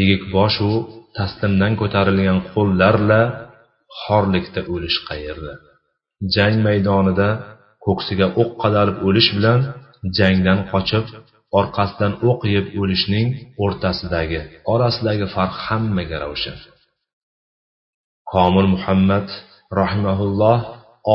[0.00, 0.70] Egik boshu
[1.18, 3.20] taslimdan ko'tarilgan qo'llarla
[4.02, 5.52] xorlikda o'lish qayerda?
[6.34, 7.28] Jang maydonida
[7.86, 9.60] ko'ksiga o'q qadalib o'lish bilan
[10.18, 11.04] jangdan qochib
[11.60, 13.28] orqasidan o'q yeb o'lishning
[13.64, 14.40] o'rtasidagi
[14.72, 16.58] orasidagi farq hammaga ravshan.
[18.32, 19.28] Komil muhammad
[19.80, 20.60] rahimaulloh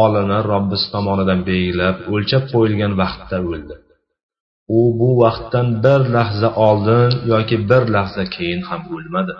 [0.03, 3.75] olini robbisi tomonidan belgilab o'lchab qo'yilgan vaqtda o'ldi.
[4.77, 9.33] U bu vaqtdan bir lahza oldin yoki bir lahza keyin ham o'lmadi.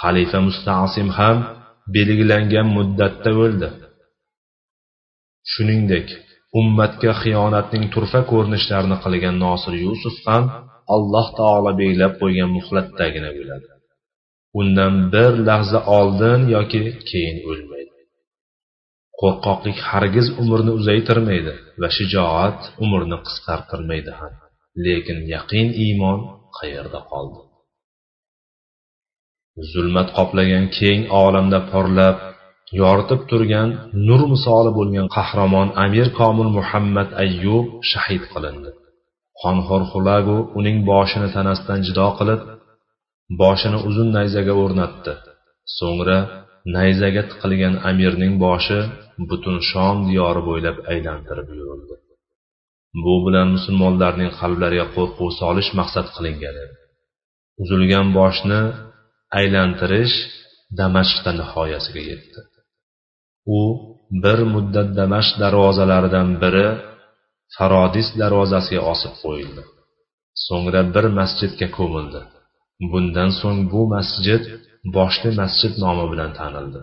[0.00, 1.36] Xalifa mustasim ham
[1.94, 3.68] belgilangan muddatda o'ldi.
[5.52, 6.08] Shuningdek
[6.60, 10.44] ummatga xiyonatning turfa ko'rinishlarini qilgan nosir yusuf ham
[10.94, 13.68] alloh taolo belgilab qo'ygan muhlatdagina o'ladi.
[14.60, 17.73] Undan bir lahza oldin yoki keyin o'lmadi.
[19.20, 24.32] Qo'rqoqlik hargiz umrni uzaytirmaydi va shijoat umrni qisqartirmaydi ham.
[24.84, 26.18] Lekin yaqin iymon
[26.58, 27.40] qayerda qoldi?
[29.72, 32.16] Zulmat qoplagan keng olamda porlab
[32.80, 33.68] yoritib turgan
[34.06, 38.70] nur misoli bo'lgan qahramon amir komil muhammad ayyub shahid qilindi.
[39.42, 42.40] Qonxo'r xulagu uning boshini tanasidan jido qilib
[43.42, 45.12] boshini uzun nayzaga o'rnatdi.
[45.78, 46.18] So'ngra
[46.76, 48.78] nayzaga tiqilgan amirning boshi
[49.30, 51.94] butun shom diyori bo'ylab aylantirib yurildi
[53.02, 56.76] bu bilan musulmonlarning qalblariga qo'rquv solish maqsad qilingan edi.
[57.62, 58.60] Uzilgan boshni
[59.38, 60.16] aylantirish
[60.78, 62.40] damashqda nihoyasiga yetdi.
[63.58, 63.60] U
[64.22, 66.68] bir muddat damashq darvozalaridan biri
[67.56, 69.62] farodis darvozasiga osib qo'yildi.
[70.46, 72.20] So'ngra bir masjidga ko'mildi.
[72.90, 74.42] Bundan so'ng bu masjid
[74.96, 76.80] boshli masjid nomi bilan tanildi.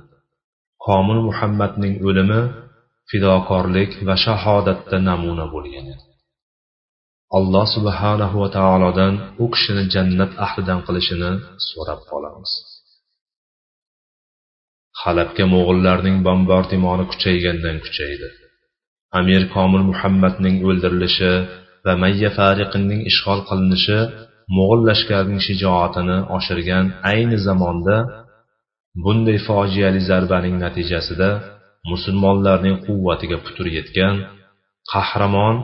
[0.87, 2.41] Homil muhammadning o'limi
[3.09, 6.05] fidokorlik va shahodatda namuna bo'lgan edi.
[7.37, 9.13] Alloh subhanahu va taolodan
[9.43, 11.31] u kishini jannat ahlidan qilishini
[11.69, 12.51] so'rab qolamiz.
[15.01, 18.27] Halabga mo'g'illarning bombardimoni kuchaygandan kuchaydi.
[19.19, 21.33] Amir komil muhammadning o'ldirilishi
[21.85, 23.99] va mayya fariqinning ishg'ol qilinishi
[24.55, 27.97] mo'g'ul lashkarining shijoatini oshirgan ayni zamonda
[29.04, 31.30] bunday fojiali zarbaning natijasida
[31.91, 34.15] musulmonlarning quvvatiga putur yetgan
[34.91, 35.56] qahramon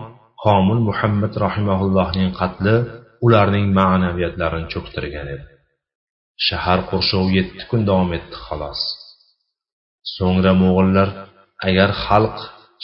[0.44, 2.76] komil muhammad rahimaullohning qatli
[3.26, 5.46] ularning ma'naviyatlarini cho'ktirgan edi.
[6.48, 8.82] Shahar qurshovi yetti kun davom etdi xolos.
[10.16, 11.10] So'ngra mo'g'illar
[11.70, 12.38] agar xalq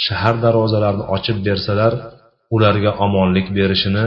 [0.06, 1.94] shahar darvozalarini ochib bersalar
[2.56, 4.06] ularga omonlik berishini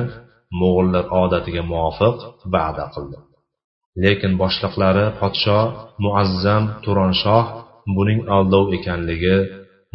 [0.61, 2.17] mo'g'illar odatiga muvofiq
[2.55, 3.19] va'da qildi.
[4.05, 5.61] Lekin boshliqlari podsho
[6.05, 7.45] muazzam turonshoh
[7.97, 9.37] buning aldov ekanligi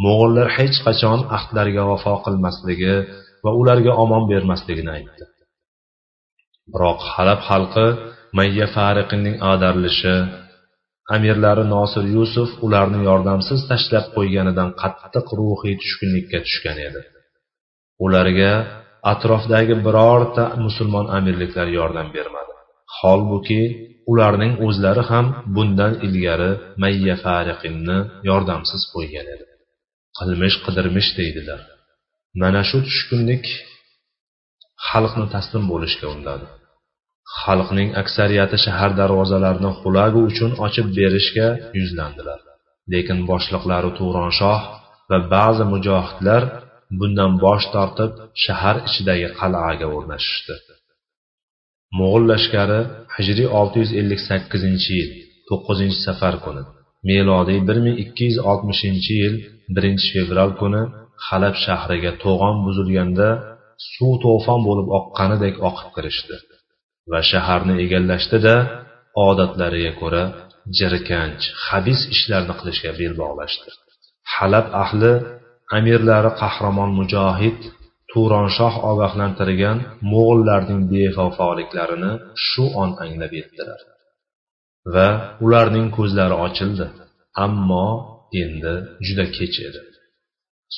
[0.03, 2.95] mo'g'illar hech qachon ahdlariga vafo qilmasligi
[3.43, 5.25] va ularga omon bermasligini aytdi.
[6.73, 7.87] Biroq halab xalqi
[8.37, 10.15] mayya fariqinning ag'darilishi
[11.15, 17.01] amirlari nosir yusuf ularni yordamsiz tashlab qo'yganidan qattiq ruhiy tushkunlikka tushgan edi.
[18.05, 18.51] Ularga
[19.11, 22.53] atrofdagi birorta musulmon amirliklar yordam bermadi.
[22.97, 23.61] Holbuki
[24.11, 27.97] ularning o'zlari ham bundan ilgari mayya fariqinni
[28.29, 29.45] yordamsiz qo'ygan edi.
[30.17, 31.61] Qilmish qidirmish deydilar.
[32.41, 33.45] Mana shu tushkunlik
[34.87, 36.47] xalqni taslim bo'lishga undadi.
[37.41, 41.47] Xalqning aksariyati shahar darvozalarini xulagu uchun ochib berishga
[41.79, 42.39] yuzlandilar.
[42.93, 44.61] Lekin boshliqlari turonshoh
[45.09, 46.43] va ba'zi mujohidlar
[46.99, 48.11] bundan bosh tortib
[48.43, 50.55] shahar ichidagi qal'aga o'rnashishdi.
[51.99, 52.79] Mo'g'ul lashkari
[53.15, 55.11] hijriy olti yuz ellik sakkizinchi yil
[55.49, 56.63] 9 safar kuni.
[57.09, 59.35] Melodiy bir ming ikki yuz oltmishinchi yil
[59.77, 60.81] 1 fevral kuni
[61.27, 63.29] halab shahriga to'g'on buzilganda
[63.91, 66.35] suv to'fon bo'lib oqqanidek oqib kirishdi
[67.11, 68.55] va shaharni egallashdida
[69.27, 70.23] odatlariga ko'ra
[70.77, 73.69] jirkanch habis ishlarni qilishga bel bog'lashdi
[74.35, 75.13] halab ahli
[75.77, 77.59] amirlari qahramon mujohid
[78.11, 79.77] turonshoh ogohlantirgan
[80.11, 82.11] mo'g'illarning bevafoliklarini
[82.47, 83.79] shu on anglab yetdilar.
[84.93, 85.07] Va
[85.45, 86.87] ularning ko'zlari ochildi.
[87.45, 87.87] Ammo
[88.41, 89.81] endi juda kech edi.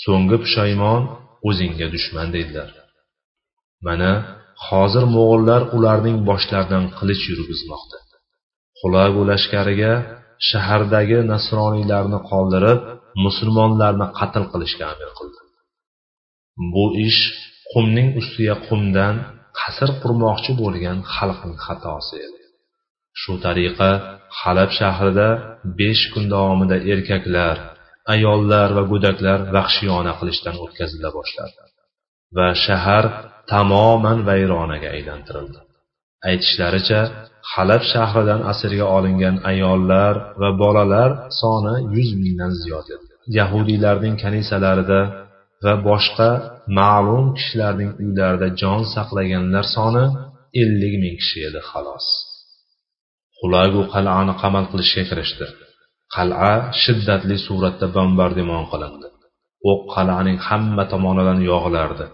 [0.03, 1.01] So'nggi pushaymon
[1.47, 2.69] o'zingga dushman dedilar.
[3.87, 4.11] Mana
[4.67, 7.97] hozir mo'g'ullar ularning boshlaridan qilich yurgizmoqda.
[8.79, 9.93] Xulagu lashkariga
[10.49, 12.79] shahardagi nasroniylarni qoldirib
[13.25, 15.42] musulmonlarni qatl qilishga amr qildi.
[16.73, 17.21] Bu ish
[17.71, 19.15] qumning ustiga qumdan
[19.59, 22.41] qasr qurmoqchi bo'lgan xalqning xatosi edi.
[23.21, 23.91] Shu tariqa
[24.41, 25.29] halab shahrida
[25.79, 27.57] besh kun davomida erkaklar
[28.13, 31.61] ayollar va go'daklar vahshiyona qilishdan o'tkazila boshladi
[32.37, 33.05] va shahar
[33.51, 35.59] tamoman vayronaga aylantirildi.
[36.29, 37.01] Aytishlaricha
[37.53, 41.09] halab shahridan asirga olingan ayollar va bolalar
[41.41, 43.05] soni yuz mingdan ziyod edi.
[43.39, 44.99] Yahudiylarning kanisalarida
[45.63, 46.29] va boshqa
[46.79, 50.05] ma'lum kishilarning uylarida jon saqlaganlar soni
[50.61, 52.07] ellik ming kishi edi xolos.
[53.37, 55.45] Xulagu qal'ani qamal qilishga kirishdi.
[56.15, 59.07] Qal'a shiddatli suratda bombardimon qilindi.
[59.69, 62.05] O'q qal'aning hamma tomonidan yog'ilardi.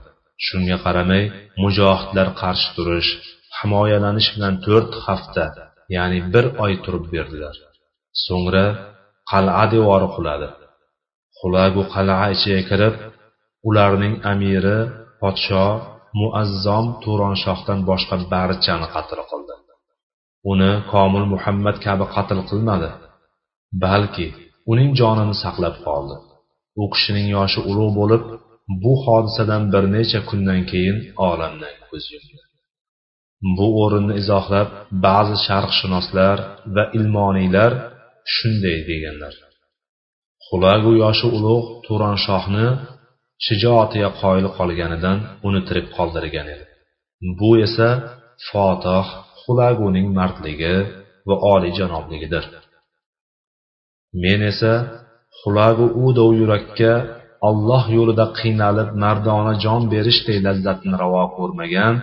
[0.46, 1.24] Shunga qaramay
[1.64, 3.10] mujohidlar qarshi turish
[3.58, 5.46] himoyalanish bilan to'rt hafta
[5.96, 7.56] ya'ni bir oy turib berdilar.
[8.26, 8.66] So'ngra
[9.32, 10.50] qal'a devori quladi.
[11.40, 12.96] Xulagu qal'a ichiga kirib
[13.67, 14.80] ularning amiri
[15.22, 15.65] podsho
[16.19, 19.54] muazzom turonshohdan boshqa barchani qatl qildi.
[20.52, 22.89] Uni komil muhammad kabi qatl qilmadi
[23.84, 24.28] balki
[24.72, 26.15] uning jonini saqlab qoldi.
[26.82, 28.24] U kishining yoshi ulug' bo'lib
[28.84, 30.98] bu hodisadan bir necha kundan keyin
[31.30, 32.41] olamdan ko'z yumdi.
[33.58, 34.69] Bu o'rinni izohlab
[35.06, 36.38] ba'zi sharqshunoslar
[36.76, 37.72] va ilmoniylar
[38.36, 39.34] shunday deganlar.
[40.48, 42.67] Xulagu yoshi ulug' turonshohni
[43.45, 46.65] shijoatiga qoyil qolganidan uni tirik qoldirgan edi.
[47.39, 47.89] Bu esa
[48.49, 49.06] fotih
[49.41, 50.75] xulaguning mardligi
[51.28, 52.43] va oliyjanobligidir
[54.23, 54.73] men esa
[55.39, 56.06] xulagu u
[56.39, 56.93] yurakka
[57.49, 61.93] alloh yo'lida qiynalib mardona jon berishday lazzatni ravo ko'rmagan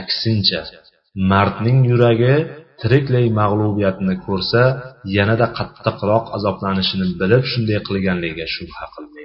[0.00, 0.60] aksincha
[1.32, 2.34] mardning yuragi
[2.80, 4.62] tiriklay mag'lubiyatni ko'rsa
[5.16, 9.15] yanada qattiqroq azoblanishini bilib shunday qilganligiga shubha qildi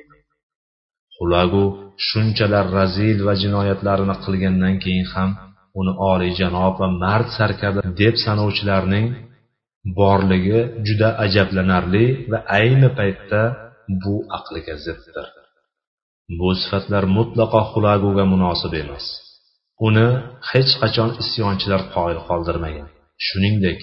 [1.22, 1.66] xulagu
[2.08, 5.30] shunchalar razil va jinoyatlarini qilgandan keyin ham
[5.80, 9.08] uni oliyjanob va mard sarkarda deb sanovchilarning
[10.00, 13.42] borligi juda ajablanarli va ayni paytda
[14.04, 15.28] bu aqliga ziddir.
[16.40, 19.06] Bu sifatlar mutlaqo xulaguga munosib emas.
[19.88, 20.08] Uni
[20.52, 22.88] hech qachon isyonchilar qoyil qoldirmagan.
[23.26, 23.80] Shuningdek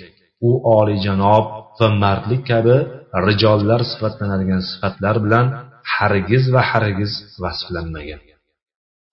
[0.48, 1.46] u oliyjanob
[1.79, 2.77] va mardlik kabi
[3.27, 5.46] rijollar sifatlanadigan sifatlar bilan
[5.94, 8.22] hargiz va hargiz vasflanmagan.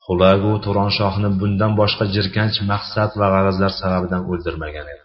[0.05, 5.03] Xulagu turonshohni bundan boshqa jirkanch maqsad va g'arazlar sababidan o'ldirmagan edi.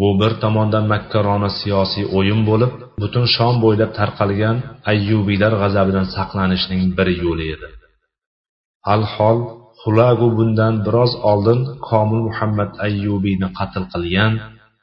[0.00, 2.72] Bu bir tomondan makkarona siyosiy o'yin bo'lib
[3.02, 4.56] butun shom bo'ylab tarqalgan
[4.92, 7.68] ayyubiylar g'azabidan saqlanishning bir yo'li edi.
[8.94, 9.38] Alhol
[9.82, 14.32] xulagu bundan biroz oldin komil muhammad ayyubiyni qatl qilgan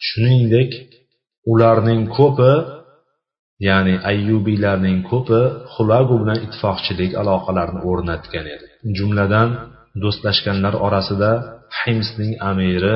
[0.07, 0.71] shuningdek
[1.51, 2.51] ularning ko'pi
[3.67, 5.41] ya'ni ayyubiylarning ko'pi
[5.73, 8.67] xulagu bilan ittifoqchilik aloqalarini o'rnatgan edi.
[8.97, 9.49] Jumladan
[10.03, 11.31] do'stlashganlar orasida
[11.79, 12.95] himsning amiri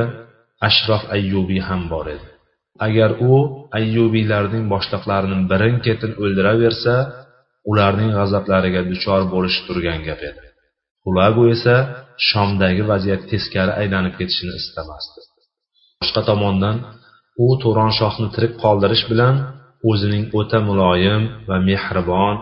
[0.68, 2.28] ashrof ayyubiy ham bor edi.
[2.88, 3.34] Agar u
[3.80, 6.96] ayyubiylarning boshliqlarini birin ketin o'ldiraversa
[7.72, 10.44] ularning g'azablariga duchor bo'lishi turgan gap edi.
[11.04, 11.76] Xulagu esa
[12.30, 15.20] shomdagi vaziyat teskari aylanib ketishini istamasdi.
[16.02, 16.76] Boshqa tomondan
[17.46, 19.36] u to'ronshohni tirik qoldirish bilan
[19.90, 22.36] o'zining o'ta muloyim va mehribon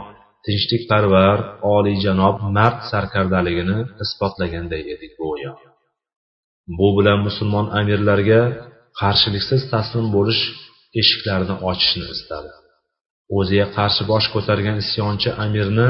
[0.46, 1.38] tinchlikparvar
[1.76, 5.52] oliyjanob mard sarkardaligini isbotlaganday edi go'yo
[6.78, 8.42] bu bilan musulmon amirlarga
[9.02, 10.42] qarshiliksiz taslim bo'lish
[11.02, 12.52] eshiklarini ochishni istadi.
[13.38, 15.90] O'ziga qarshi bosh ko'targan isyonchi amirni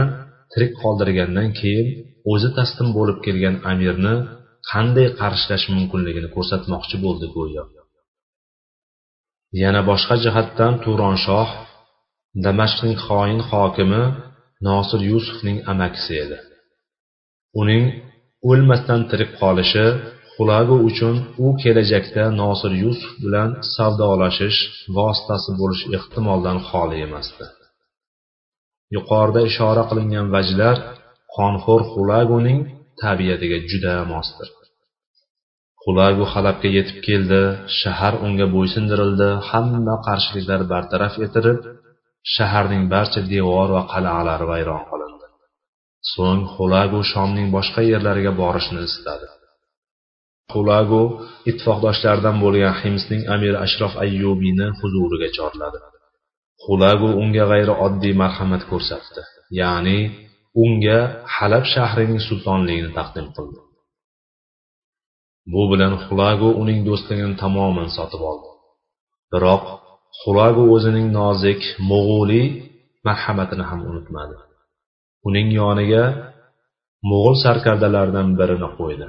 [0.51, 1.87] tirik qoldirgandan keyin
[2.31, 4.15] o'zi taslim bo'lib kelgan amirni
[4.71, 7.63] qanday qarshilash mumkinligini ko'rsatmoqchi bo'ldi go'yo.
[9.59, 11.49] Yana boshqa jihatdan turonshoh
[12.45, 14.03] damashqning xoin hokimi
[14.67, 16.37] nosir yusufning amakisi edi.
[17.61, 17.85] Uning
[18.49, 19.87] o'lmasdan tirik qolishi
[20.33, 24.59] xulagu uchun u kelajakda nosir yusuf bilan savdolashish
[24.97, 27.45] vositasi bo'lish ehtimoldan xoli emasdi.
[28.95, 30.77] Yuqorida ishora qilingan vajlar
[31.35, 32.59] qonxo'r xulaguning
[33.01, 34.49] tabiatiga juda mosdir.
[35.83, 37.41] Xulagu halabga yetib keldi
[37.79, 41.59] shahar unga bo'ysundirildi hamma qarshiliklar bartaraf etilib
[42.35, 45.27] shaharning barcha devor va qal'alari vayron qilindi.
[46.13, 49.27] So'ng xulagu shomning boshqa yerlariga borishni istadi.
[50.53, 51.03] Xulagu
[51.49, 55.79] ittifoqdoshlaridan bo'lgan himsning amiri ashrof ayyubiyni huzuriga chorladi.
[56.63, 59.21] Xulagu unga g'ayrioddiy marhamat ko'rsatdi
[59.59, 59.99] ya'ni
[60.63, 60.99] unga
[61.35, 63.59] halab shahrining sultonligini taqdim qildi.
[65.53, 68.49] Bu bilan xulagu uning do'stligini tamoman sotib oldi.
[69.33, 69.63] Biroq
[70.21, 72.47] xulagu o'zining nozik mo'g'uliy
[73.07, 74.37] marhamatini ham unutmadi.
[75.27, 76.03] Uning yoniga
[77.09, 79.07] mo'g'ul sarkardalaridan birini qo'ydi.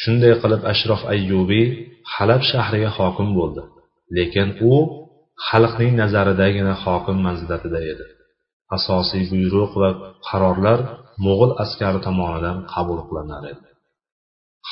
[0.00, 1.66] Shunday qilib ashrof ayyubiy
[2.14, 3.62] halab shahriga hokim bo'ldi
[4.16, 4.72] lekin u
[5.48, 8.06] xalqning nazaridagina hokim manzilatida edi.
[8.76, 9.90] Asosiy buyruq va
[10.28, 10.78] qarorlar
[11.24, 13.71] mo'g'ul askari tomonidan qabul qilinar edi.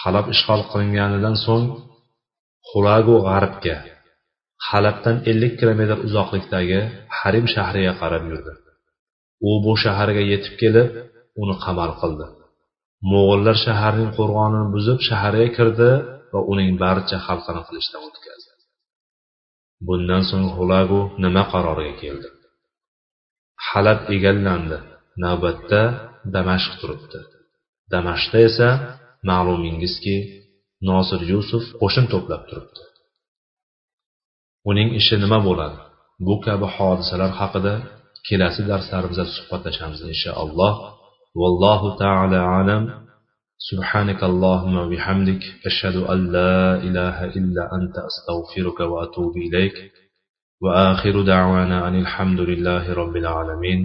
[0.00, 1.66] Halab ishg'ol qilinganidan so'ng
[2.70, 3.76] xulagu g'arbga
[4.68, 6.80] halabdan ellik kilometr uzoqlikdagi
[7.18, 8.52] harim shahriga qarab yurdi.
[9.48, 10.88] U bu shaharga yetib kelib
[11.42, 12.26] uni qamal qildi.
[13.10, 15.90] Mo'g'ullar shaharning qo'rg'onini buzib shaharga kirdi
[16.32, 18.52] va uning barcha xalqini qilichdan o'tkazdi.
[19.86, 22.28] Bundan so'ng xulagu nima qarorga keldi?
[23.68, 24.78] Halab egallandi.
[25.24, 25.82] Navbatda
[26.34, 27.20] damashq turibdi.
[27.92, 28.68] Damashqda esa
[29.29, 30.17] ma'lumingizki
[30.89, 32.83] nosir yusuf qo'shin to'plab turibdi
[34.69, 35.79] uning ishi nima bo'ladi
[36.25, 37.73] bu kabi hodisalar haqida
[38.27, 40.75] kelasi darslarimizda suhbatlashamiz inshaalloh
[41.41, 42.83] vallohu taala alam
[43.71, 49.77] سبحانك اللهم وبحمدك أشهد أن لا إله إلا أنت أستغفرك وأتوب إليك
[50.63, 53.81] وآخر دعوانا أن الحمد لله رب العالمين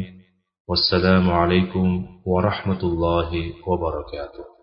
[0.69, 1.87] والسلام عليكم
[2.27, 3.31] ورحمة الله
[3.69, 4.54] وبركاته